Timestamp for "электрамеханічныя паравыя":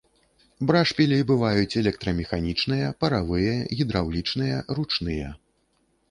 1.81-3.51